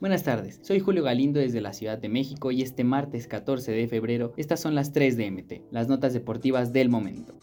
[0.00, 3.88] Buenas tardes, soy Julio Galindo desde la Ciudad de México y este martes 14 de
[3.88, 7.34] febrero estas son las 3 de MT, las notas deportivas del momento.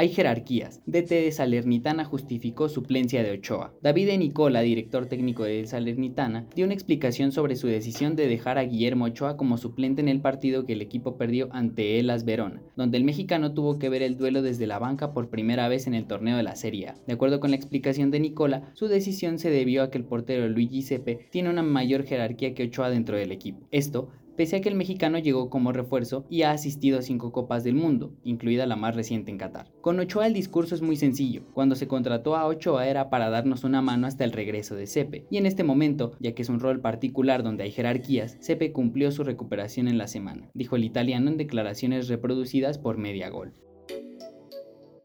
[0.00, 0.80] Hay jerarquías.
[0.86, 3.74] DT de Salernitana justificó suplencia de Ochoa.
[3.82, 8.62] David Nicola, director técnico de Salernitana, dio una explicación sobre su decisión de dejar a
[8.62, 12.96] Guillermo Ochoa como suplente en el partido que el equipo perdió ante Elas Verona, donde
[12.96, 16.06] el mexicano tuvo que ver el duelo desde la banca por primera vez en el
[16.06, 16.92] torneo de la Serie.
[17.08, 20.48] De acuerdo con la explicación de Nicola, su decisión se debió a que el portero
[20.48, 23.66] Luigi Sepe tiene una mayor jerarquía que Ochoa dentro del equipo.
[23.72, 27.64] Esto pese a que el mexicano llegó como refuerzo y ha asistido a cinco Copas
[27.64, 29.72] del Mundo, incluida la más reciente en Qatar.
[29.80, 33.64] Con Ochoa el discurso es muy sencillo, cuando se contrató a Ochoa era para darnos
[33.64, 36.60] una mano hasta el regreso de Sepe, y en este momento, ya que es un
[36.60, 41.28] rol particular donde hay jerarquías, Sepe cumplió su recuperación en la semana, dijo el italiano
[41.28, 43.54] en declaraciones reproducidas por Media Gol.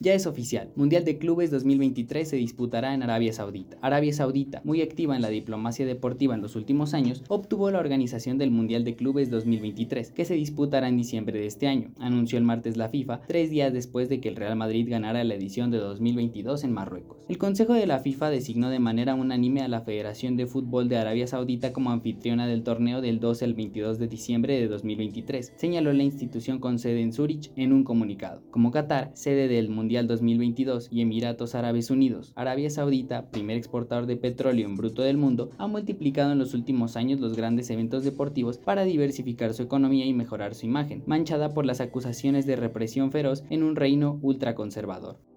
[0.03, 3.77] Ya es oficial, Mundial de Clubes 2023 se disputará en Arabia Saudita.
[3.81, 8.37] Arabia Saudita, muy activa en la diplomacia deportiva en los últimos años, obtuvo la organización
[8.37, 12.43] del Mundial de Clubes 2023, que se disputará en diciembre de este año, anunció el
[12.43, 15.77] martes la FIFA, tres días después de que el Real Madrid ganara la edición de
[15.77, 17.23] 2022 en Marruecos.
[17.29, 20.97] El Consejo de la FIFA designó de manera unánime a la Federación de Fútbol de
[20.97, 25.93] Arabia Saudita como anfitriona del torneo del 12 al 22 de diciembre de 2023, señaló
[25.93, 28.41] la institución con sede en Zurich en un comunicado.
[28.51, 32.33] Como Qatar, sede del Mundial 2022 y Emiratos Árabes Unidos.
[32.35, 36.97] Arabia Saudita, primer exportador de petróleo en bruto del mundo, ha multiplicado en los últimos
[36.97, 41.65] años los grandes eventos deportivos para diversificar su economía y mejorar su imagen, manchada por
[41.65, 45.32] las acusaciones de represión feroz en un reino ultraconservador.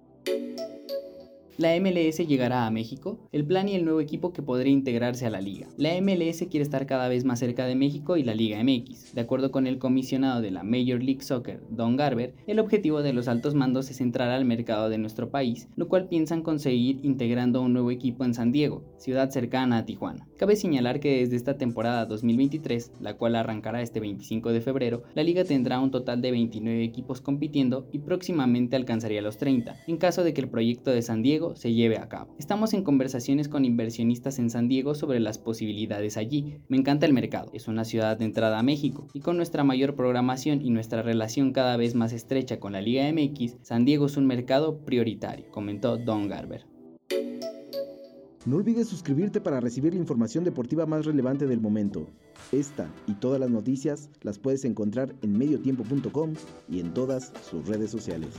[1.58, 5.30] La MLS llegará a México, el plan y el nuevo equipo que podría integrarse a
[5.30, 5.68] la liga.
[5.78, 9.14] La MLS quiere estar cada vez más cerca de México y la Liga MX.
[9.14, 13.14] De acuerdo con el comisionado de la Major League Soccer, Don Garber, el objetivo de
[13.14, 17.62] los altos mandos es entrar al mercado de nuestro país, lo cual piensan conseguir integrando
[17.62, 20.28] un nuevo equipo en San Diego, ciudad cercana a Tijuana.
[20.36, 25.22] Cabe señalar que desde esta temporada 2023, la cual arrancará este 25 de febrero, la
[25.22, 30.22] liga tendrá un total de 29 equipos compitiendo y próximamente alcanzaría los 30, en caso
[30.22, 31.22] de que el proyecto de San
[31.55, 32.34] Se lleve a cabo.
[32.39, 36.58] Estamos en conversaciones con inversionistas en San Diego sobre las posibilidades allí.
[36.68, 39.95] Me encanta el mercado, es una ciudad de entrada a México y con nuestra mayor
[39.95, 44.17] programación y nuestra relación cada vez más estrecha con la Liga MX, San Diego es
[44.17, 46.67] un mercado prioritario, comentó Don Garber.
[48.46, 52.07] No olvides suscribirte para recibir la información deportiva más relevante del momento.
[52.52, 56.34] Esta y todas las noticias las puedes encontrar en mediotiempo.com
[56.68, 58.30] y en todas sus redes sociales.